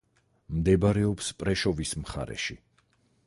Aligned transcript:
მდებარეობს 0.59 1.29
პრეშოვის 1.43 1.93
მხარეში. 2.05 2.57